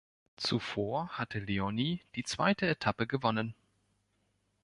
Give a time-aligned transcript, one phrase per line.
[0.35, 3.53] Zuvor hatte Leoni die zweite Etappe gewonnen.